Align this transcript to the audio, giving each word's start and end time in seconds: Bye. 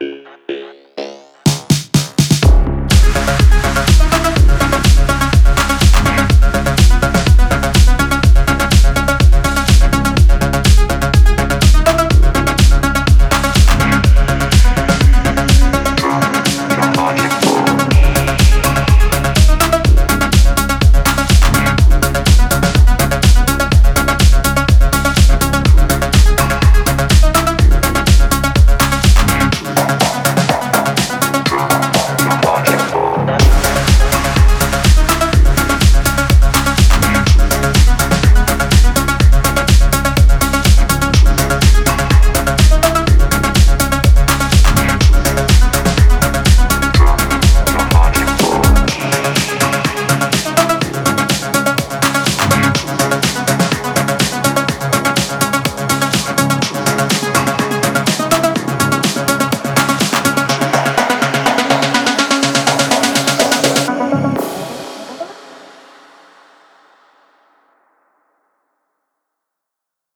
Bye. 0.00 0.29